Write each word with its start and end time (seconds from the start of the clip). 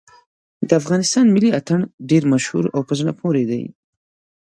د 0.67 0.69
افغانستان 0.81 1.25
ملي 1.35 1.49
اتڼ 1.59 1.79
ډېر 2.09 2.23
مشهور 2.33 2.65
او 2.75 2.81
په 2.87 2.93
زړه 2.99 3.11
پورې 3.21 3.43
دی. 3.49 3.63